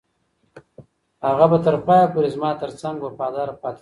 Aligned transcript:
هغه 1.27 1.45
به 1.51 1.57
تر 1.65 1.75
پایه 1.87 2.07
پورې 2.13 2.29
زما 2.35 2.51
تر 2.61 2.71
څنګ 2.81 2.97
وفاداره 3.05 3.53
پاتې 3.61 3.69
شي. 3.69 3.69